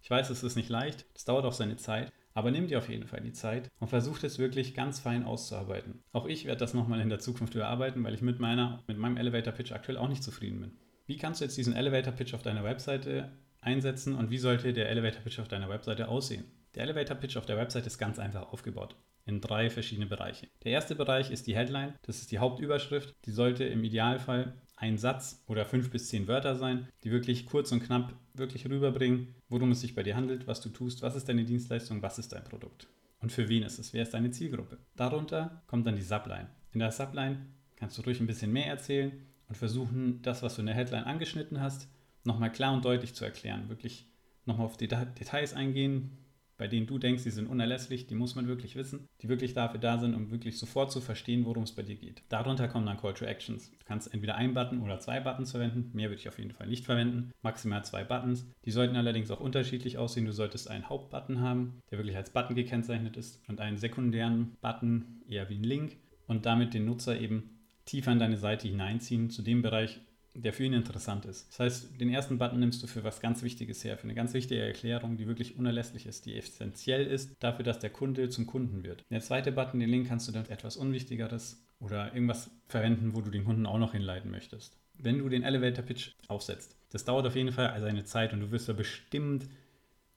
Ich 0.00 0.10
weiß, 0.10 0.30
es 0.30 0.42
ist 0.42 0.56
nicht 0.56 0.68
leicht, 0.68 1.06
es 1.14 1.24
dauert 1.24 1.44
auch 1.44 1.52
seine 1.52 1.76
Zeit, 1.76 2.12
aber 2.34 2.50
nimm 2.50 2.66
dir 2.66 2.78
auf 2.78 2.88
jeden 2.88 3.06
Fall 3.06 3.20
die 3.20 3.32
Zeit 3.32 3.70
und 3.78 3.88
versuch 3.88 4.22
es 4.22 4.38
wirklich 4.38 4.74
ganz 4.74 5.00
fein 5.00 5.24
auszuarbeiten. 5.24 6.02
Auch 6.12 6.26
ich 6.26 6.44
werde 6.44 6.60
das 6.60 6.74
nochmal 6.74 7.00
in 7.00 7.08
der 7.08 7.18
Zukunft 7.18 7.54
überarbeiten, 7.54 8.02
weil 8.04 8.14
ich 8.14 8.22
mit, 8.22 8.40
meiner, 8.40 8.82
mit 8.86 8.98
meinem 8.98 9.16
Elevator 9.16 9.52
Pitch 9.52 9.72
aktuell 9.72 9.98
auch 9.98 10.08
nicht 10.08 10.22
zufrieden 10.22 10.60
bin. 10.60 10.72
Wie 11.06 11.16
kannst 11.16 11.40
du 11.40 11.44
jetzt 11.44 11.56
diesen 11.56 11.74
Elevator 11.74 12.12
Pitch 12.12 12.34
auf 12.34 12.42
deiner 12.42 12.64
Webseite 12.64 13.32
einsetzen 13.60 14.14
und 14.14 14.30
wie 14.30 14.38
sollte 14.38 14.72
der 14.72 14.88
Elevator 14.88 15.22
Pitch 15.22 15.38
auf 15.38 15.48
deiner 15.48 15.68
Webseite 15.68 16.08
aussehen? 16.08 16.44
Der 16.74 16.84
Elevator 16.84 17.16
Pitch 17.16 17.36
auf 17.36 17.46
der 17.46 17.56
Webseite 17.56 17.86
ist 17.86 17.98
ganz 17.98 18.18
einfach 18.18 18.52
aufgebaut 18.52 18.96
in 19.24 19.40
drei 19.40 19.70
verschiedene 19.70 20.06
Bereiche. 20.06 20.48
Der 20.64 20.72
erste 20.72 20.96
Bereich 20.96 21.30
ist 21.30 21.46
die 21.46 21.54
Headline, 21.54 21.94
das 22.02 22.18
ist 22.18 22.32
die 22.32 22.38
Hauptüberschrift. 22.38 23.14
Die 23.24 23.30
sollte 23.30 23.64
im 23.64 23.84
Idealfall 23.84 24.54
ein 24.74 24.98
Satz 24.98 25.44
oder 25.46 25.64
fünf 25.64 25.90
bis 25.90 26.08
zehn 26.08 26.26
Wörter 26.26 26.56
sein, 26.56 26.88
die 27.04 27.12
wirklich 27.12 27.46
kurz 27.46 27.70
und 27.70 27.84
knapp 27.84 28.14
wirklich 28.34 28.66
rüberbringen, 28.68 29.34
worum 29.48 29.70
es 29.70 29.80
sich 29.80 29.94
bei 29.94 30.02
dir 30.02 30.16
handelt, 30.16 30.48
was 30.48 30.60
du 30.60 30.70
tust, 30.70 31.02
was 31.02 31.14
ist 31.14 31.28
deine 31.28 31.44
Dienstleistung, 31.44 32.02
was 32.02 32.18
ist 32.18 32.32
dein 32.32 32.42
Produkt 32.42 32.88
und 33.22 33.32
für 33.32 33.48
wen 33.48 33.62
ist 33.62 33.78
es, 33.78 33.92
wer 33.92 34.02
ist 34.02 34.12
deine 34.12 34.30
Zielgruppe. 34.30 34.78
Darunter 34.96 35.62
kommt 35.68 35.86
dann 35.86 35.96
die 35.96 36.02
Subline. 36.02 36.48
In 36.72 36.80
der 36.80 36.90
Subline 36.90 37.46
kannst 37.76 37.96
du 37.96 38.02
ruhig 38.02 38.20
ein 38.20 38.26
bisschen 38.26 38.52
mehr 38.52 38.66
erzählen 38.66 39.12
und 39.48 39.56
versuchen, 39.56 40.20
das, 40.22 40.42
was 40.42 40.56
du 40.56 40.62
in 40.62 40.66
der 40.66 40.74
Headline 40.74 41.04
angeschnitten 41.04 41.60
hast, 41.60 41.88
nochmal 42.24 42.52
klar 42.52 42.74
und 42.74 42.84
deutlich 42.84 43.14
zu 43.14 43.24
erklären. 43.24 43.68
Wirklich 43.68 44.06
nochmal 44.44 44.66
auf 44.66 44.76
Details 44.76 45.54
eingehen, 45.54 46.18
bei 46.56 46.68
denen 46.68 46.86
du 46.86 46.98
denkst, 46.98 47.24
die 47.24 47.30
sind 47.30 47.48
unerlässlich, 47.48 48.06
die 48.06 48.14
muss 48.14 48.34
man 48.34 48.46
wirklich 48.46 48.76
wissen, 48.76 49.08
die 49.20 49.28
wirklich 49.28 49.54
dafür 49.54 49.80
da 49.80 49.98
sind, 49.98 50.14
um 50.14 50.30
wirklich 50.30 50.58
sofort 50.58 50.92
zu 50.92 51.00
verstehen, 51.00 51.44
worum 51.44 51.64
es 51.64 51.72
bei 51.72 51.82
dir 51.82 51.96
geht. 51.96 52.22
Darunter 52.28 52.68
kommen 52.68 52.86
dann 52.86 52.98
Call 52.98 53.14
to 53.14 53.24
Actions. 53.24 53.70
Du 53.70 53.84
kannst 53.84 54.12
entweder 54.12 54.36
einen 54.36 54.54
Button 54.54 54.80
oder 54.80 54.98
zwei 54.98 55.20
Buttons 55.20 55.50
verwenden. 55.50 55.90
Mehr 55.92 56.08
würde 56.08 56.20
ich 56.20 56.28
auf 56.28 56.38
jeden 56.38 56.52
Fall 56.52 56.66
nicht 56.66 56.84
verwenden. 56.84 57.32
Maximal 57.42 57.84
zwei 57.84 58.04
Buttons. 58.04 58.46
Die 58.64 58.70
sollten 58.70 58.96
allerdings 58.96 59.30
auch 59.30 59.40
unterschiedlich 59.40 59.98
aussehen. 59.98 60.26
Du 60.26 60.32
solltest 60.32 60.70
einen 60.70 60.88
Hauptbutton 60.88 61.40
haben, 61.40 61.80
der 61.90 61.98
wirklich 61.98 62.16
als 62.16 62.30
Button 62.30 62.54
gekennzeichnet 62.54 63.16
ist 63.16 63.40
und 63.48 63.60
einen 63.60 63.78
sekundären 63.78 64.56
Button, 64.60 65.22
eher 65.28 65.48
wie 65.48 65.56
ein 65.56 65.64
Link 65.64 65.96
und 66.26 66.46
damit 66.46 66.74
den 66.74 66.84
Nutzer 66.84 67.20
eben 67.20 67.58
tiefer 67.84 68.12
in 68.12 68.18
deine 68.18 68.36
Seite 68.36 68.68
hineinziehen 68.68 69.30
zu 69.30 69.42
dem 69.42 69.62
Bereich, 69.62 70.00
der 70.34 70.52
für 70.52 70.64
ihn 70.64 70.72
interessant 70.72 71.26
ist. 71.26 71.48
Das 71.50 71.60
heißt, 71.60 72.00
den 72.00 72.08
ersten 72.08 72.38
Button 72.38 72.58
nimmst 72.58 72.82
du 72.82 72.86
für 72.86 73.04
was 73.04 73.20
ganz 73.20 73.42
Wichtiges 73.42 73.84
her, 73.84 73.98
für 73.98 74.04
eine 74.04 74.14
ganz 74.14 74.32
wichtige 74.32 74.62
Erklärung, 74.62 75.16
die 75.16 75.26
wirklich 75.26 75.56
unerlässlich 75.58 76.06
ist, 76.06 76.26
die 76.26 76.36
essentiell 76.36 77.06
ist 77.06 77.36
dafür, 77.40 77.64
dass 77.64 77.78
der 77.78 77.90
Kunde 77.90 78.30
zum 78.30 78.46
Kunden 78.46 78.82
wird. 78.82 79.04
Der 79.10 79.20
zweite 79.20 79.52
Button, 79.52 79.80
den 79.80 79.90
Link, 79.90 80.08
kannst 80.08 80.28
du 80.28 80.32
dann 80.32 80.46
etwas 80.46 80.76
Unwichtigeres 80.76 81.62
oder 81.80 82.14
irgendwas 82.14 82.50
verwenden, 82.68 83.14
wo 83.14 83.20
du 83.20 83.30
den 83.30 83.44
Kunden 83.44 83.66
auch 83.66 83.78
noch 83.78 83.92
hinleiten 83.92 84.30
möchtest. 84.30 84.78
Wenn 84.94 85.18
du 85.18 85.28
den 85.28 85.42
Elevator 85.42 85.84
Pitch 85.84 86.12
aufsetzt, 86.28 86.76
das 86.90 87.04
dauert 87.04 87.26
auf 87.26 87.36
jeden 87.36 87.52
Fall 87.52 87.78
seine 87.80 88.04
Zeit 88.04 88.32
und 88.32 88.40
du 88.40 88.50
wirst 88.50 88.68
da 88.68 88.72
bestimmt 88.72 89.48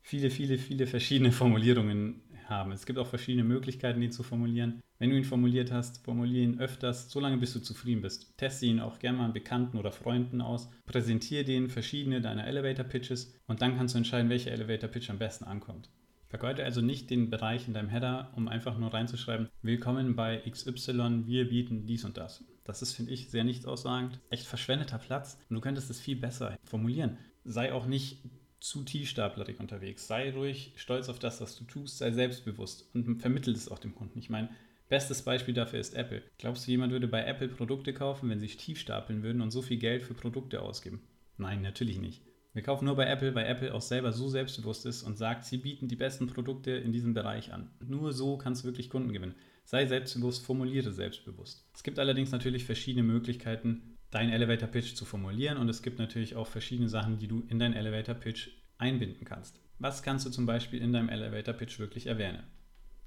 viele, 0.00 0.30
viele, 0.30 0.56
viele 0.56 0.86
verschiedene 0.86 1.32
Formulierungen 1.32 2.22
haben. 2.48 2.72
Es 2.72 2.86
gibt 2.86 2.98
auch 2.98 3.06
verschiedene 3.06 3.44
Möglichkeiten, 3.44 4.02
ihn 4.02 4.12
zu 4.12 4.22
formulieren. 4.22 4.82
Wenn 4.98 5.10
du 5.10 5.16
ihn 5.16 5.24
formuliert 5.24 5.72
hast, 5.72 6.04
formuliere 6.04 6.44
ihn 6.44 6.60
öfters, 6.60 7.10
solange 7.10 7.38
bis 7.38 7.52
du 7.52 7.60
zufrieden 7.60 8.02
bist. 8.02 8.36
Teste 8.38 8.66
ihn 8.66 8.80
auch 8.80 8.98
gerne 8.98 9.18
mal 9.18 9.24
an 9.26 9.32
Bekannten 9.32 9.78
oder 9.78 9.92
Freunden 9.92 10.40
aus. 10.40 10.70
Präsentiere 10.86 11.44
denen 11.44 11.68
verschiedene 11.68 12.20
deiner 12.20 12.46
Elevator 12.46 12.84
Pitches 12.84 13.34
und 13.46 13.62
dann 13.62 13.76
kannst 13.76 13.94
du 13.94 13.98
entscheiden, 13.98 14.30
welcher 14.30 14.52
Elevator 14.52 14.88
Pitch 14.88 15.10
am 15.10 15.18
besten 15.18 15.44
ankommt. 15.44 15.90
Vergeute 16.28 16.64
also 16.64 16.80
nicht 16.80 17.10
den 17.10 17.30
Bereich 17.30 17.68
in 17.68 17.74
deinem 17.74 17.88
Header, 17.88 18.32
um 18.34 18.48
einfach 18.48 18.76
nur 18.78 18.92
reinzuschreiben, 18.92 19.48
willkommen 19.62 20.16
bei 20.16 20.38
XY, 20.50 21.22
wir 21.26 21.48
bieten 21.48 21.86
dies 21.86 22.04
und 22.04 22.16
das. 22.16 22.44
Das 22.64 22.82
ist, 22.82 22.94
finde 22.94 23.12
ich, 23.12 23.30
sehr 23.30 23.44
nichtaussagend. 23.44 24.18
Echt 24.28 24.44
verschwendeter 24.44 24.98
Platz 24.98 25.38
und 25.48 25.54
du 25.54 25.60
könntest 25.60 25.88
es 25.88 26.00
viel 26.00 26.16
besser 26.16 26.58
formulieren. 26.64 27.16
Sei 27.44 27.72
auch 27.72 27.86
nicht 27.86 28.24
zu 28.60 28.82
tiefstaplerig 28.82 29.60
unterwegs. 29.60 30.06
Sei 30.06 30.30
ruhig 30.32 30.72
stolz 30.76 31.08
auf 31.08 31.18
das, 31.18 31.40
was 31.40 31.56
du 31.56 31.64
tust, 31.64 31.98
sei 31.98 32.10
selbstbewusst 32.10 32.88
und 32.94 33.20
vermittel 33.20 33.54
es 33.54 33.70
auch 33.70 33.78
dem 33.78 33.94
Kunden. 33.94 34.18
Ich 34.18 34.30
meine, 34.30 34.48
bestes 34.88 35.22
Beispiel 35.22 35.54
dafür 35.54 35.78
ist 35.78 35.94
Apple. 35.94 36.22
Glaubst 36.38 36.66
du, 36.66 36.70
jemand 36.70 36.92
würde 36.92 37.08
bei 37.08 37.24
Apple 37.24 37.48
Produkte 37.48 37.92
kaufen, 37.92 38.30
wenn 38.30 38.40
sie 38.40 38.48
tief 38.48 38.78
stapeln 38.78 39.22
würden 39.22 39.42
und 39.42 39.50
so 39.50 39.62
viel 39.62 39.78
Geld 39.78 40.02
für 40.02 40.14
Produkte 40.14 40.62
ausgeben? 40.62 41.02
Nein, 41.36 41.62
natürlich 41.62 41.98
nicht. 41.98 42.22
Wir 42.54 42.62
kaufen 42.62 42.86
nur 42.86 42.96
bei 42.96 43.06
Apple, 43.06 43.34
weil 43.34 43.46
Apple 43.46 43.74
auch 43.74 43.82
selber 43.82 44.12
so 44.12 44.30
selbstbewusst 44.30 44.86
ist 44.86 45.02
und 45.02 45.18
sagt, 45.18 45.44
sie 45.44 45.58
bieten 45.58 45.88
die 45.88 45.96
besten 45.96 46.26
Produkte 46.26 46.70
in 46.70 46.90
diesem 46.90 47.12
Bereich 47.12 47.52
an. 47.52 47.70
Nur 47.86 48.14
so 48.14 48.38
kannst 48.38 48.62
du 48.62 48.68
wirklich 48.68 48.88
Kunden 48.88 49.12
gewinnen. 49.12 49.34
Sei 49.66 49.84
selbstbewusst, 49.84 50.42
formuliere 50.42 50.90
selbstbewusst. 50.90 51.68
Es 51.74 51.82
gibt 51.82 51.98
allerdings 51.98 52.30
natürlich 52.30 52.64
verschiedene 52.64 53.02
Möglichkeiten, 53.02 53.95
deinen 54.10 54.32
Elevator 54.32 54.68
Pitch 54.68 54.94
zu 54.94 55.04
formulieren 55.04 55.58
und 55.58 55.68
es 55.68 55.82
gibt 55.82 55.98
natürlich 55.98 56.36
auch 56.36 56.46
verschiedene 56.46 56.88
Sachen, 56.88 57.18
die 57.18 57.28
du 57.28 57.44
in 57.48 57.58
deinen 57.58 57.74
Elevator 57.74 58.14
Pitch 58.14 58.48
einbinden 58.78 59.24
kannst. 59.24 59.60
Was 59.78 60.02
kannst 60.02 60.24
du 60.26 60.30
zum 60.30 60.46
Beispiel 60.46 60.80
in 60.80 60.92
deinem 60.92 61.08
Elevator 61.08 61.54
Pitch 61.54 61.78
wirklich 61.78 62.06
erwähnen? 62.06 62.42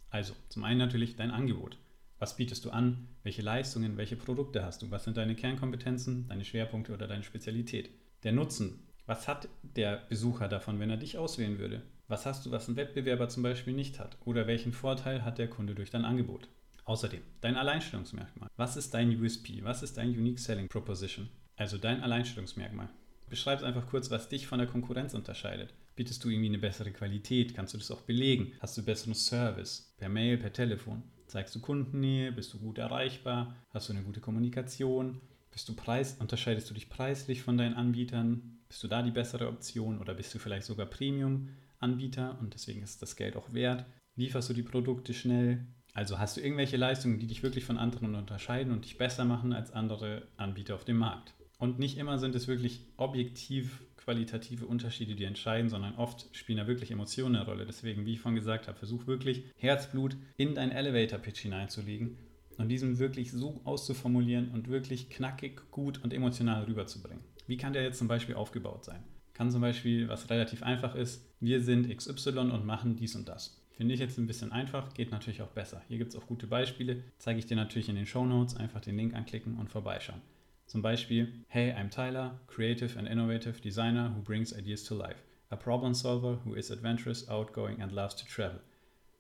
Also, 0.10 0.34
zum 0.50 0.64
einen 0.64 0.80
natürlich 0.80 1.16
dein 1.16 1.32
Angebot. 1.32 1.78
Was 2.20 2.36
bietest 2.36 2.66
du 2.66 2.72
an? 2.72 3.08
Welche 3.24 3.42
Leistungen, 3.42 3.98
welche 3.98 4.18
Produkte 4.18 4.64
hast 4.64 4.82
du? 4.82 4.92
Was 4.92 5.06
sind 5.06 5.18
deine 5.18 5.36
Kernkompetenzen, 5.36 6.28
deine 6.28 6.44
Schwerpunkte 6.44 6.94
oder 6.94 7.08
deine 7.08 7.24
Spezialität? 7.24 7.92
Der 8.24 8.34
Nutzen. 8.34 8.84
Was 9.06 9.28
hat 9.28 9.48
der 9.64 9.98
Besucher 10.10 10.48
davon, 10.48 10.80
wenn 10.80 10.90
er 10.90 10.98
dich 10.98 11.18
auswählen 11.18 11.58
würde? 11.60 11.82
Was 12.08 12.26
hast 12.26 12.46
du, 12.46 12.52
was 12.52 12.68
ein 12.68 12.76
Wettbewerber 12.76 13.30
zum 13.30 13.44
Beispiel 13.44 13.74
nicht 13.74 14.00
hat? 14.00 14.18
Oder 14.26 14.48
welchen 14.48 14.74
Vorteil 14.74 15.24
hat 15.24 15.38
der 15.38 15.50
Kunde 15.50 15.76
durch 15.76 15.92
dein 15.92 16.06
Angebot? 16.06 16.50
Außerdem, 16.90 17.22
dein 17.42 17.56
Alleinstellungsmerkmal. 17.56 18.50
Was 18.58 18.76
ist 18.76 18.96
dein 18.96 19.16
USP? 19.16 19.60
Was 19.62 19.84
ist 19.84 19.98
dein 19.98 20.10
Unique 20.10 20.40
Selling 20.40 20.68
Proposition? 20.68 21.30
Also 21.56 21.78
dein 21.78 22.02
Alleinstellungsmerkmal. 22.02 22.90
Beschreib 23.30 23.62
einfach 23.62 23.86
kurz, 23.86 24.10
was 24.10 24.28
dich 24.28 24.48
von 24.48 24.58
der 24.58 24.68
Konkurrenz 24.68 25.14
unterscheidet. 25.14 25.72
Bietest 25.96 26.24
du 26.24 26.30
irgendwie 26.30 26.48
eine 26.48 26.58
bessere 26.58 26.90
Qualität? 26.90 27.54
Kannst 27.54 27.76
du 27.76 27.78
das 27.78 27.92
auch 27.92 28.02
belegen? 28.02 28.54
Hast 28.60 28.76
du 28.76 28.84
besseren 28.84 29.14
Service? 29.14 29.94
Per 30.00 30.10
Mail, 30.10 30.40
per 30.40 30.52
Telefon? 30.52 31.04
Zeigst 31.28 31.54
du 31.54 31.60
Kundennähe? 31.60 32.32
Bist 32.32 32.56
du 32.56 32.58
gut 32.58 32.80
erreichbar? 32.80 33.56
Hast 33.70 33.90
du 33.90 33.94
eine 33.94 34.02
gute 34.02 34.20
Kommunikation? 34.20 35.22
Bist 35.52 35.70
du 35.70 35.76
preis, 35.76 36.18
unterscheidest 36.20 36.72
du 36.72 36.74
dich 36.74 36.90
preislich 36.90 37.44
von 37.44 37.56
deinen 37.56 37.76
Anbietern? 37.76 38.62
Bist 38.68 38.82
du 38.82 38.88
da 38.88 39.04
die 39.04 39.12
bessere 39.12 39.48
Option 39.48 40.00
oder 40.00 40.16
bist 40.16 40.34
du 40.34 40.40
vielleicht 40.40 40.66
sogar 40.66 40.88
Premium-Anbieter 40.88 42.40
und 42.42 42.56
deswegen 42.56 42.82
ist 42.82 43.04
das 43.04 43.16
Geld 43.16 43.36
auch 43.36 43.54
wert? 43.54 43.86
Lieferst 44.16 44.50
du 44.50 44.54
die 44.56 44.64
Produkte 44.64 45.14
schnell? 45.14 45.68
Also 46.00 46.18
hast 46.18 46.38
du 46.38 46.42
irgendwelche 46.42 46.78
Leistungen, 46.78 47.20
die 47.20 47.28
dich 47.28 47.44
wirklich 47.44 47.66
von 47.66 47.78
anderen 47.78 48.16
unterscheiden 48.16 48.72
und 48.72 48.86
dich 48.86 48.98
besser 48.98 49.26
machen 49.26 49.52
als 49.52 49.74
andere 49.74 50.30
Anbieter 50.38 50.76
auf 50.76 50.86
dem 50.86 50.96
Markt. 50.96 51.34
Und 51.58 51.78
nicht 51.78 51.98
immer 51.98 52.18
sind 52.18 52.36
es 52.36 52.48
wirklich 52.48 52.86
objektiv 52.96 53.84
qualitative 53.98 54.66
Unterschiede, 54.66 55.14
die 55.16 55.26
entscheiden, 55.26 55.70
sondern 55.70 55.96
oft 55.96 56.34
spielen 56.34 56.58
da 56.58 56.68
wirklich 56.68 56.92
Emotionen 56.92 57.36
eine 57.36 57.44
Rolle. 57.44 57.66
Deswegen, 57.66 58.06
wie 58.06 58.14
ich 58.14 58.22
vorhin 58.22 58.40
gesagt 58.40 58.70
habe, 58.70 58.78
versuch 58.78 59.08
wirklich 59.08 59.44
Herzblut 59.58 60.16
in 60.38 60.56
deinen 60.56 60.72
Elevator-Pitch 60.72 61.40
hineinzulegen 61.42 62.18
und 62.58 62.70
diesen 62.70 62.98
wirklich 62.98 63.34
so 63.34 63.60
auszuformulieren 63.66 64.52
und 64.52 64.70
wirklich 64.70 65.10
knackig, 65.10 65.70
gut 65.70 66.02
und 66.02 66.14
emotional 66.14 66.64
rüberzubringen. 66.64 67.26
Wie 67.46 67.58
kann 67.58 67.74
der 67.74 67.84
jetzt 67.84 68.00
zum 68.00 68.08
Beispiel 68.08 68.36
aufgebaut 68.36 68.86
sein? 68.86 69.04
Kann 69.34 69.52
zum 69.52 69.60
Beispiel, 69.60 70.08
was 70.08 70.30
relativ 70.30 70.64
einfach 70.64 70.96
ist, 70.96 71.26
wir 71.42 71.62
sind 71.62 71.94
XY 71.94 72.38
und 72.40 72.66
machen 72.66 72.96
dies 72.96 73.18
und 73.18 73.28
das. 73.28 73.59
Finde 73.80 73.94
ich 73.94 74.02
jetzt 74.02 74.18
ein 74.18 74.28
bisschen 74.28 74.52
einfach, 74.52 74.94
geht 74.94 75.10
natürlich 75.10 75.42
auch 75.42 75.52
besser. 75.52 75.82
Hier 75.88 76.00
gibt 76.00 76.10
es 76.10 76.20
auch 76.20 76.28
gute 76.28 76.48
Beispiele, 76.48 77.02
zeige 77.18 77.40
ich 77.40 77.46
dir 77.46 77.56
natürlich 77.56 77.88
in 77.88 77.96
den 77.96 78.06
Show 78.06 78.26
Notes. 78.26 78.58
Einfach 78.58 78.82
den 78.82 78.98
Link 78.98 79.14
anklicken 79.14 79.58
und 79.58 79.70
vorbeischauen. 79.70 80.20
Zum 80.66 80.82
Beispiel, 80.82 81.32
Hey, 81.48 81.72
I'm 81.72 81.90
Tyler, 81.90 82.42
creative 82.48 83.00
and 83.00 83.08
innovative 83.08 83.62
designer 83.62 84.14
who 84.14 84.22
brings 84.22 84.52
ideas 84.52 84.84
to 84.84 84.98
life. 84.98 85.16
A 85.50 85.56
problem 85.56 85.94
solver 85.94 86.42
who 86.44 86.56
is 86.56 86.70
adventurous, 86.72 87.30
outgoing 87.30 87.82
and 87.82 87.94
loves 87.94 88.18
to 88.18 88.26
travel. 88.26 88.60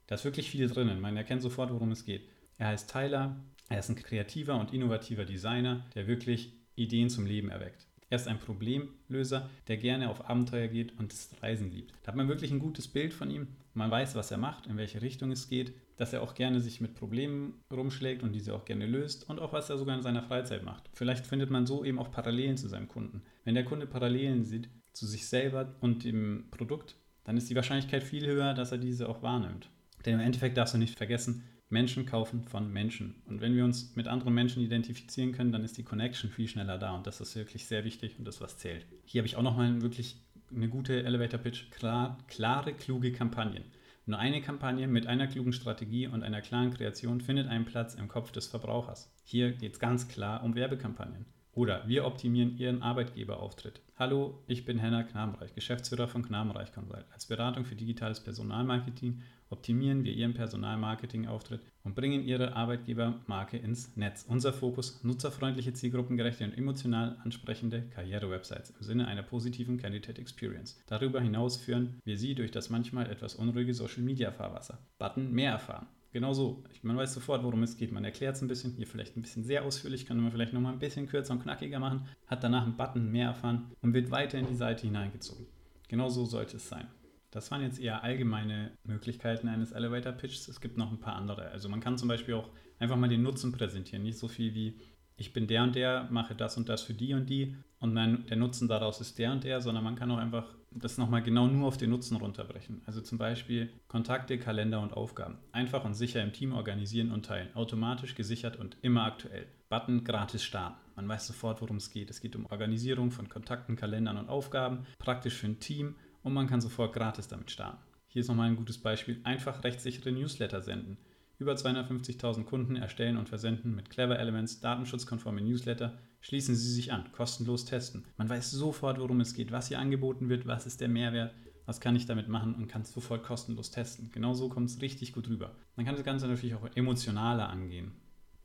Da 0.07 0.15
ist 0.15 0.25
wirklich 0.25 0.49
viel 0.51 0.67
drinnen. 0.67 0.99
Man 0.99 1.15
erkennt 1.15 1.41
sofort, 1.41 1.71
worum 1.71 1.91
es 1.91 2.03
geht. 2.03 2.27
Er 2.57 2.67
heißt 2.67 2.91
Tyler, 2.91 3.37
er 3.69 3.79
ist 3.79 3.87
ein 3.87 3.95
kreativer 3.95 4.59
und 4.59 4.73
innovativer 4.73 5.23
Designer, 5.23 5.85
der 5.95 6.07
wirklich 6.07 6.51
Ideen 6.75 7.09
zum 7.09 7.25
Leben 7.25 7.49
erweckt. 7.49 7.87
Er 8.09 8.15
ist 8.15 8.27
ein 8.27 8.39
Problemlöser, 8.39 9.49
der 9.67 9.77
gerne 9.77 10.09
auf 10.09 10.29
Abenteuer 10.29 10.67
geht 10.67 10.97
und 10.97 11.11
das 11.11 11.29
Reisen 11.41 11.71
liebt. 11.71 11.93
Da 12.03 12.07
hat 12.07 12.15
man 12.15 12.27
wirklich 12.27 12.51
ein 12.51 12.59
gutes 12.59 12.87
Bild 12.87 13.13
von 13.13 13.29
ihm. 13.29 13.47
Man 13.79 13.91
weiß, 13.91 14.15
was 14.15 14.29
er 14.29 14.37
macht, 14.37 14.67
in 14.67 14.75
welche 14.75 15.01
Richtung 15.01 15.31
es 15.31 15.47
geht, 15.47 15.71
dass 15.95 16.11
er 16.11 16.21
auch 16.21 16.35
gerne 16.35 16.59
sich 16.59 16.81
mit 16.81 16.95
Problemen 16.95 17.63
rumschlägt 17.71 18.23
und 18.23 18.33
diese 18.33 18.53
auch 18.53 18.65
gerne 18.65 18.85
löst 18.85 19.29
und 19.29 19.39
auch 19.39 19.53
was 19.53 19.69
er 19.69 19.77
sogar 19.77 19.95
in 19.95 20.01
seiner 20.01 20.21
Freizeit 20.21 20.65
macht. 20.65 20.89
Vielleicht 20.91 21.25
findet 21.25 21.49
man 21.49 21.65
so 21.65 21.85
eben 21.85 21.97
auch 21.97 22.11
Parallelen 22.11 22.57
zu 22.57 22.67
seinem 22.67 22.89
Kunden. 22.89 23.21
Wenn 23.45 23.55
der 23.55 23.63
Kunde 23.63 23.87
Parallelen 23.87 24.43
sieht 24.43 24.67
zu 24.91 25.07
sich 25.07 25.27
selber 25.27 25.77
und 25.79 26.03
dem 26.03 26.49
Produkt, 26.51 26.97
dann 27.23 27.37
ist 27.37 27.49
die 27.49 27.55
Wahrscheinlichkeit 27.55 28.03
viel 28.03 28.27
höher, 28.27 28.53
dass 28.53 28.73
er 28.73 28.79
diese 28.79 29.07
auch 29.07 29.21
wahrnimmt. 29.21 29.69
Denn 30.05 30.15
im 30.15 30.19
Endeffekt 30.19 30.57
darfst 30.57 30.73
du 30.73 30.77
nicht 30.77 30.97
vergessen, 30.97 31.45
Menschen 31.69 32.05
kaufen 32.05 32.43
von 32.43 32.73
Menschen. 32.73 33.21
Und 33.27 33.39
wenn 33.39 33.55
wir 33.55 33.63
uns 33.63 33.95
mit 33.95 34.09
anderen 34.09 34.33
Menschen 34.33 34.61
identifizieren 34.61 35.31
können, 35.31 35.53
dann 35.53 35.63
ist 35.63 35.77
die 35.77 35.83
Connection 35.83 36.31
viel 36.31 36.49
schneller 36.49 36.77
da. 36.77 36.95
Und 36.95 37.07
das 37.07 37.21
ist 37.21 37.35
wirklich 37.37 37.65
sehr 37.65 37.85
wichtig 37.85 38.17
und 38.17 38.25
das, 38.25 38.41
was 38.41 38.57
zählt. 38.57 38.85
Hier 39.05 39.19
habe 39.19 39.27
ich 39.27 39.37
auch 39.37 39.43
nochmal 39.43 39.81
wirklich 39.81 40.19
eine 40.55 40.69
gute 40.69 41.03
Elevator 41.03 41.39
Pitch. 41.39 41.69
Klar, 41.71 42.17
klare, 42.27 42.73
kluge 42.73 43.11
Kampagnen. 43.11 43.63
Nur 44.05 44.17
eine 44.17 44.41
Kampagne 44.41 44.87
mit 44.87 45.05
einer 45.05 45.27
klugen 45.27 45.53
Strategie 45.53 46.07
und 46.07 46.23
einer 46.23 46.41
klaren 46.41 46.73
Kreation 46.73 47.21
findet 47.21 47.47
einen 47.47 47.65
Platz 47.65 47.93
im 47.93 48.07
Kopf 48.07 48.31
des 48.31 48.47
Verbrauchers. 48.47 49.11
Hier 49.23 49.51
geht 49.51 49.73
es 49.73 49.79
ganz 49.79 50.07
klar 50.07 50.43
um 50.43 50.55
Werbekampagnen. 50.55 51.25
Oder 51.53 51.87
wir 51.87 52.05
optimieren 52.05 52.57
Ihren 52.57 52.81
Arbeitgeberauftritt. 52.81 53.81
Hallo, 53.97 54.41
ich 54.47 54.65
bin 54.65 54.79
Henna 54.79 55.03
Knabenreich, 55.03 55.53
Geschäftsführer 55.53 56.07
von 56.07 56.23
Knabenreich 56.23 56.71
Consult. 56.71 57.05
Als 57.11 57.25
Beratung 57.25 57.65
für 57.65 57.75
digitales 57.75 58.19
Personalmarketing 58.19 59.21
optimieren 59.49 60.03
wir 60.03 60.13
Ihren 60.13 60.33
Personalmarketing-Auftritt 60.33 61.61
und 61.83 61.95
bringen 61.95 62.23
Ihre 62.23 62.55
Arbeitgebermarke 62.55 63.57
ins 63.57 63.95
Netz. 63.95 64.25
Unser 64.27 64.53
Fokus: 64.53 65.03
nutzerfreundliche, 65.03 65.73
zielgruppengerechte 65.73 66.43
und 66.43 66.57
emotional 66.57 67.17
ansprechende 67.23 67.83
Karriere-Websites 67.89 68.71
im 68.71 68.83
Sinne 68.83 69.07
einer 69.07 69.23
positiven 69.23 69.77
Candidate 69.77 70.19
Experience. 70.19 70.81
Darüber 70.87 71.21
hinaus 71.21 71.57
führen 71.57 71.99
wir 72.05 72.17
Sie 72.17 72.35
durch 72.35 72.51
das 72.51 72.69
manchmal 72.69 73.09
etwas 73.09 73.35
unruhige 73.35 73.73
Social-Media-Fahrwasser. 73.73 74.79
Button 74.97 75.31
Mehr 75.31 75.51
erfahren. 75.51 75.87
Genau 76.11 76.33
so. 76.33 76.63
Man 76.81 76.97
weiß 76.97 77.13
sofort, 77.13 77.43
worum 77.43 77.61
es 77.61 77.77
geht. 77.77 77.91
Man 77.91 78.03
erklärt 78.03 78.35
es 78.35 78.41
ein 78.41 78.47
bisschen, 78.47 78.73
hier 78.73 78.87
vielleicht 78.87 79.15
ein 79.15 79.21
bisschen 79.21 79.43
sehr 79.43 79.63
ausführlich, 79.63 80.07
kann 80.07 80.19
man 80.19 80.31
vielleicht 80.31 80.53
nochmal 80.53 80.73
ein 80.73 80.79
bisschen 80.79 81.07
kürzer 81.07 81.33
und 81.33 81.43
knackiger 81.43 81.79
machen, 81.79 82.07
hat 82.25 82.43
danach 82.43 82.63
einen 82.63 82.77
Button 82.77 83.11
mehr 83.11 83.27
erfahren 83.27 83.71
und 83.81 83.93
wird 83.93 84.09
weiter 84.09 84.39
in 84.39 84.47
die 84.47 84.55
Seite 84.55 84.87
hineingezogen. 84.87 85.45
Genau 85.87 86.09
so 86.09 86.25
sollte 86.25 86.57
es 86.57 86.67
sein. 86.67 86.87
Das 87.31 87.51
waren 87.51 87.61
jetzt 87.61 87.79
eher 87.79 88.03
allgemeine 88.03 88.71
Möglichkeiten 88.83 89.47
eines 89.47 89.71
Elevator 89.71 90.13
Pitches. 90.13 90.47
Es 90.47 90.61
gibt 90.61 90.77
noch 90.77 90.91
ein 90.91 90.99
paar 90.99 91.15
andere. 91.15 91.49
Also 91.49 91.69
man 91.69 91.79
kann 91.79 91.97
zum 91.97 92.07
Beispiel 92.07 92.33
auch 92.33 92.49
einfach 92.79 92.95
mal 92.95 93.09
den 93.09 93.21
Nutzen 93.21 93.51
präsentieren. 93.51 94.03
Nicht 94.03 94.17
so 94.17 94.27
viel 94.27 94.55
wie, 94.55 94.79
ich 95.17 95.33
bin 95.33 95.47
der 95.47 95.63
und 95.63 95.75
der, 95.75 96.07
mache 96.09 96.33
das 96.33 96.57
und 96.57 96.69
das 96.69 96.81
für 96.81 96.93
die 96.93 97.13
und 97.13 97.29
die 97.29 97.55
und 97.79 97.93
mein, 97.93 98.25
der 98.27 98.37
Nutzen 98.37 98.67
daraus 98.67 98.99
ist 98.99 99.19
der 99.19 99.31
und 99.31 99.43
der, 99.43 99.61
sondern 99.61 99.83
man 99.83 99.95
kann 99.95 100.11
auch 100.11 100.17
einfach 100.17 100.45
das 100.71 100.97
nochmal 100.97 101.23
genau 101.23 101.47
nur 101.47 101.67
auf 101.67 101.77
den 101.77 101.89
Nutzen 101.89 102.17
runterbrechen. 102.17 102.81
Also 102.85 103.01
zum 103.01 103.17
Beispiel 103.17 103.69
Kontakte, 103.87 104.37
Kalender 104.37 104.81
und 104.81 104.93
Aufgaben. 104.93 105.37
Einfach 105.51 105.83
und 105.83 105.93
sicher 105.93 106.21
im 106.21 106.33
Team 106.33 106.53
organisieren 106.53 107.11
und 107.11 107.25
teilen. 107.25 107.53
Automatisch 107.55 108.15
gesichert 108.15 108.57
und 108.57 108.77
immer 108.81 109.05
aktuell. 109.05 109.47
Button 109.69 110.03
gratis 110.03 110.43
starten. 110.43 110.77
Man 110.95 111.07
weiß 111.07 111.27
sofort, 111.27 111.61
worum 111.61 111.77
es 111.77 111.91
geht. 111.91 112.09
Es 112.09 112.21
geht 112.21 112.35
um 112.35 112.45
Organisierung 112.47 113.11
von 113.11 113.29
Kontakten, 113.29 113.75
Kalendern 113.75 114.17
und 114.17 114.29
Aufgaben. 114.29 114.85
Praktisch 114.99 115.35
für 115.35 115.47
ein 115.47 115.59
Team 115.59 115.95
und 116.23 116.33
man 116.33 116.47
kann 116.47 116.61
sofort 116.61 116.93
gratis 116.93 117.27
damit 117.27 117.51
starten. 117.51 117.79
Hier 118.07 118.21
ist 118.21 118.27
nochmal 118.27 118.49
ein 118.49 118.55
gutes 118.55 118.79
Beispiel. 118.79 119.19
Einfach 119.23 119.63
rechtssichere 119.63 120.11
Newsletter 120.11 120.61
senden. 120.61 120.97
Über 121.37 121.53
250.000 121.53 122.43
Kunden 122.43 122.75
erstellen 122.75 123.17
und 123.17 123.29
versenden 123.29 123.75
mit 123.75 123.89
Clever 123.89 124.19
Elements 124.19 124.59
datenschutzkonforme 124.59 125.41
Newsletter. 125.41 125.97
Schließen 126.19 126.55
Sie 126.55 126.73
sich 126.73 126.91
an, 126.91 127.11
kostenlos 127.13 127.65
testen. 127.65 128.03
Man 128.17 128.27
weiß 128.27 128.51
sofort, 128.51 128.99
worum 128.99 129.21
es 129.21 129.33
geht, 129.33 129.51
was 129.51 129.67
hier 129.69 129.79
angeboten 129.79 130.27
wird, 130.27 130.47
was 130.47 130.65
ist 130.65 130.81
der 130.81 130.89
Mehrwert, 130.89 131.33
was 131.65 131.79
kann 131.79 131.95
ich 131.95 132.07
damit 132.07 132.27
machen 132.27 132.55
und 132.55 132.67
kann 132.67 132.81
es 132.81 132.91
sofort 132.91 133.23
kostenlos 133.23 133.71
testen. 133.71 134.09
Genau 134.11 134.33
so 134.33 134.49
kommt 134.49 134.69
es 134.69 134.81
richtig 134.81 135.13
gut 135.13 135.29
rüber. 135.29 135.55
Man 135.75 135.85
kann 135.85 135.95
das 135.95 136.03
Ganze 136.03 136.27
natürlich 136.27 136.55
auch 136.55 136.67
emotionaler 136.75 137.47
angehen. 137.47 137.93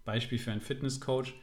Beispiel 0.04 0.38
für 0.38 0.52
einen 0.52 0.60
Fitnesscoach. 0.60 1.34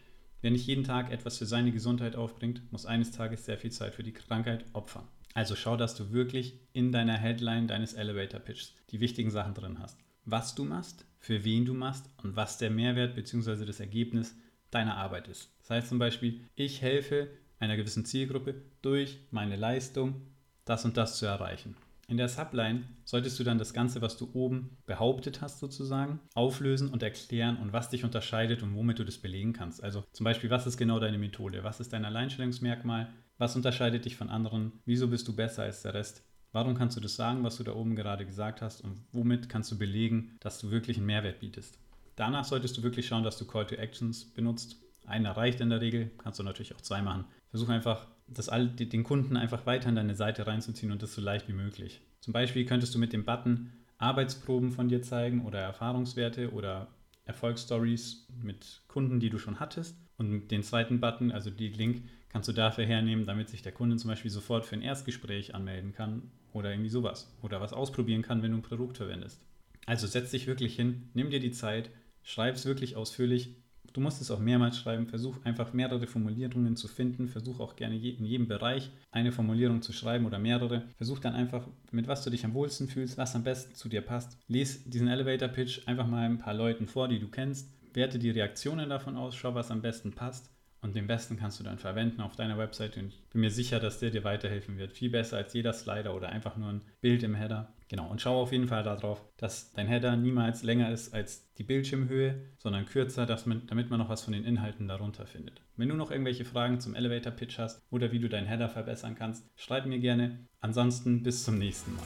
Wer 0.42 0.52
nicht 0.52 0.68
jeden 0.68 0.84
Tag 0.84 1.12
etwas 1.12 1.38
für 1.38 1.46
seine 1.46 1.72
Gesundheit 1.72 2.16
aufbringt, 2.16 2.72
muss 2.72 2.86
eines 2.86 3.12
Tages 3.12 3.46
sehr 3.46 3.58
viel 3.58 3.72
Zeit 3.72 3.96
für 3.96 4.04
die 4.04 4.14
Krankheit 4.14 4.64
opfern. 4.74 5.08
Also 5.34 5.56
schau, 5.56 5.78
dass 5.78 5.96
du 5.96 6.12
wirklich 6.12 6.60
in 6.74 6.92
deiner 6.92 7.18
Headline 7.18 7.68
deines 7.68 7.94
Elevator 7.94 8.40
Pitches 8.40 8.74
die 8.90 9.00
wichtigen 9.00 9.32
Sachen 9.32 9.54
drin 9.54 9.80
hast. 9.80 9.98
Was 10.26 10.56
du 10.56 10.66
machst, 10.66 11.06
für 11.20 11.44
wen 11.44 11.66
du 11.66 11.74
machst 11.74 12.06
und 12.24 12.36
was 12.36 12.58
der 12.58 12.70
Mehrwert 12.70 13.16
bzw. 13.16 13.66
das 13.66 13.80
Ergebnis 13.80 14.36
deiner 14.72 14.98
Arbeit 14.98 15.28
ist. 15.28 15.50
Das 15.60 15.70
heißt 15.70 15.90
zum 15.90 16.00
Beispiel, 16.00 16.42
ich 16.56 16.82
helfe 16.82 17.30
einer 17.60 17.78
gewissen 17.78 18.06
Zielgruppe 18.06 18.56
durch 18.82 19.20
meine 19.32 19.56
Leistung 19.56 20.22
das 20.66 20.86
und 20.86 20.98
das 20.98 21.18
zu 21.18 21.26
erreichen. 21.26 21.76
In 22.08 22.18
der 22.18 22.28
Subline 22.28 22.84
solltest 23.06 23.40
du 23.40 23.46
dann 23.46 23.58
das 23.58 23.74
Ganze, 23.74 24.02
was 24.02 24.18
du 24.18 24.30
oben 24.34 24.78
behauptet 24.86 25.42
hast, 25.42 25.60
sozusagen, 25.60 26.20
auflösen 26.34 26.90
und 26.90 27.04
erklären 27.04 27.56
und 27.56 27.72
was 27.72 27.90
dich 27.90 28.04
unterscheidet 28.04 28.64
und 28.64 28.76
womit 28.76 29.00
du 29.00 29.06
das 29.06 29.18
belegen 29.18 29.54
kannst. 29.54 29.82
Also 29.82 30.04
zum 30.12 30.26
Beispiel, 30.26 30.50
was 30.50 30.68
ist 30.68 30.76
genau 30.76 31.00
deine 31.00 31.18
Methode? 31.18 31.64
Was 31.64 31.80
ist 31.80 31.94
dein 31.94 32.04
Alleinstellungsmerkmal? 32.04 33.14
Was 33.42 33.56
unterscheidet 33.56 34.06
dich 34.06 34.18
von 34.18 34.30
anderen? 34.30 34.72
Wieso 34.86 35.08
bist 35.08 35.28
du 35.28 35.36
besser 35.36 35.64
als 35.64 35.82
der 35.82 35.96
Rest? 35.96 36.24
Warum 36.52 36.76
kannst 36.76 36.96
du 36.96 37.02
das 37.02 37.16
sagen, 37.16 37.44
was 37.44 37.58
du 37.58 37.64
da 37.64 37.74
oben 37.74 37.96
gerade 37.96 38.24
gesagt 38.24 38.62
hast? 38.62 38.82
Und 38.82 39.04
womit 39.14 39.50
kannst 39.50 39.72
du 39.72 39.80
belegen, 39.80 40.38
dass 40.42 40.60
du 40.60 40.70
wirklich 40.70 40.98
einen 40.98 41.08
Mehrwert 41.08 41.40
bietest? 41.40 41.80
Danach 42.16 42.46
solltest 42.46 42.78
du 42.78 42.84
wirklich 42.84 43.08
schauen, 43.08 43.24
dass 43.24 43.40
du 43.40 43.48
Call 43.48 43.66
to 43.66 43.74
Actions 43.74 44.26
benutzt. 44.26 44.76
Einer 45.08 45.32
reicht 45.32 45.60
in 45.60 45.72
der 45.72 45.82
Regel, 45.82 46.12
kannst 46.20 46.38
du 46.38 46.44
natürlich 46.44 46.76
auch 46.76 46.82
zwei 46.82 47.02
machen. 47.02 47.26
Versuch 47.50 47.70
einfach, 47.70 48.06
das 48.28 48.48
all, 48.48 48.68
den 48.68 49.04
Kunden 49.04 49.36
einfach 49.36 49.66
weiter 49.66 49.90
in 49.90 49.96
deine 49.96 50.14
Seite 50.14 50.46
reinzuziehen 50.46 50.92
und 50.92 51.02
das 51.02 51.16
so 51.16 51.22
leicht 51.22 51.48
wie 51.48 51.54
möglich. 51.54 52.00
Zum 52.20 52.34
Beispiel 52.34 52.66
könntest 52.66 52.94
du 52.94 53.00
mit 53.00 53.12
dem 53.12 53.26
Button 53.26 53.72
Arbeitsproben 53.98 54.72
von 54.72 54.88
dir 54.88 55.02
zeigen 55.02 55.48
oder 55.48 55.58
Erfahrungswerte 55.58 56.52
oder 56.52 56.90
Erfolgsstories 57.26 58.28
mit 58.40 58.84
Kunden, 58.88 59.20
die 59.20 59.32
du 59.32 59.40
schon 59.40 59.60
hattest. 59.60 59.98
Und 60.18 60.50
den 60.50 60.62
zweiten 60.62 61.00
Button, 61.00 61.32
also 61.32 61.50
die 61.50 61.70
Link, 61.70 62.04
kannst 62.32 62.48
du 62.48 62.54
dafür 62.54 62.86
hernehmen, 62.86 63.26
damit 63.26 63.50
sich 63.50 63.62
der 63.62 63.74
Kunde 63.74 63.98
zum 63.98 64.10
Beispiel 64.10 64.32
sofort 64.32 64.66
für 64.66 64.76
ein 64.76 64.82
Erstgespräch 64.82 65.54
anmelden 65.54 65.94
kann 65.94 66.32
oder 66.54 66.72
irgendwie 66.72 66.90
sowas. 66.90 67.34
Oder 67.42 67.62
was 67.62 67.74
ausprobieren 67.74 68.22
kann, 68.22 68.42
wenn 68.42 68.52
du 68.52 68.58
ein 68.58 68.64
Produkt 68.64 68.98
verwendest. 68.98 69.42
Also 69.86 70.08
setz 70.08 70.32
dich 70.32 70.48
wirklich 70.48 70.76
hin, 70.76 71.10
nimm 71.14 71.30
dir 71.30 71.40
die 71.40 71.52
Zeit, 71.52 71.90
schreib 72.24 72.56
es 72.56 72.66
wirklich 72.66 72.96
ausführlich. 72.96 73.56
Du 73.94 74.00
musst 74.00 74.22
es 74.22 74.32
auch 74.32 74.40
mehrmals 74.40 74.78
schreiben. 74.78 75.08
Versuch 75.08 75.44
einfach 75.44 75.74
mehrere 75.74 76.08
Formulierungen 76.08 76.78
zu 76.78 76.88
finden. 76.88 77.28
Versuch 77.28 77.60
auch 77.60 77.76
gerne 77.76 77.96
in 77.96 78.24
jedem 78.24 78.48
Bereich 78.48 78.90
eine 79.12 79.34
Formulierung 79.34 79.82
zu 79.82 79.92
schreiben 79.92 80.26
oder 80.26 80.40
mehrere. 80.40 80.84
Versuch 80.96 81.20
dann 81.20 81.34
einfach, 81.34 81.68
mit 81.92 82.08
was 82.08 82.24
du 82.24 82.30
dich 82.30 82.46
am 82.46 82.54
wohlsten 82.54 82.88
fühlst, 82.88 83.18
was 83.18 83.36
am 83.36 83.44
besten 83.44 83.76
zu 83.76 83.90
dir 83.90 84.02
passt. 84.02 84.38
Lies 84.48 84.86
diesen 84.86 85.10
Elevator 85.10 85.50
Pitch 85.50 85.86
einfach 85.88 86.08
mal 86.08 86.24
ein 86.24 86.40
paar 86.40 86.54
Leuten 86.54 86.88
vor, 86.88 87.10
die 87.10 87.20
du 87.20 87.28
kennst. 87.28 87.70
Werte 87.94 88.18
die 88.18 88.30
Reaktionen 88.30 88.88
davon 88.88 89.18
aus, 89.18 89.36
schau, 89.36 89.54
was 89.56 89.72
am 89.72 89.82
besten 89.82 90.14
passt 90.14 90.51
und 90.82 90.96
den 90.96 91.08
besten 91.08 91.38
kannst 91.38 91.60
du 91.60 91.64
dann 91.64 91.78
verwenden 91.78 92.22
auf 92.22 92.36
deiner 92.36 92.58
Website 92.58 92.98
und 92.98 93.08
ich 93.08 93.30
bin 93.30 93.42
mir 93.42 93.52
sicher, 93.52 93.80
dass 93.80 94.00
der 94.00 94.10
dir 94.10 94.24
weiterhelfen 94.24 94.78
wird. 94.78 94.92
Viel 94.92 95.10
besser 95.10 95.38
als 95.38 95.54
jeder 95.54 95.74
Slider 95.74 96.16
oder 96.16 96.30
einfach 96.30 96.58
nur 96.58 96.70
ein 96.70 96.82
Bild 97.02 97.24
im 97.24 97.36
Header. 97.36 97.74
Genau, 97.88 98.10
und 98.10 98.22
schau 98.22 98.42
auf 98.42 98.52
jeden 98.52 98.68
Fall 98.68 98.84
darauf, 98.84 99.22
dass 99.38 99.74
dein 99.74 99.88
Header 99.88 100.16
niemals 100.16 100.64
länger 100.64 100.92
ist 100.92 101.14
als 101.14 101.54
die 101.56 101.64
Bildschirmhöhe, 101.64 102.42
sondern 102.58 102.86
kürzer, 102.86 103.28
man, 103.46 103.68
damit 103.68 103.90
man 103.90 104.00
noch 104.00 104.10
was 104.10 104.24
von 104.24 104.34
den 104.34 104.46
Inhalten 104.46 104.88
darunter 104.88 105.26
findet. 105.26 105.62
Wenn 105.76 105.90
du 105.90 105.96
noch 105.96 106.10
irgendwelche 106.10 106.46
Fragen 106.46 106.80
zum 106.80 106.96
Elevator 106.96 107.34
Pitch 107.34 107.60
hast 107.60 107.82
oder 107.92 108.12
wie 108.12 108.20
du 108.20 108.30
deinen 108.30 108.48
Header 108.48 108.70
verbessern 108.70 109.16
kannst, 109.16 109.46
schreib 109.56 109.86
mir 109.86 110.00
gerne. 110.00 110.48
Ansonsten 110.62 111.22
bis 111.22 111.44
zum 111.44 111.58
nächsten 111.58 111.94
Mal. 111.96 112.06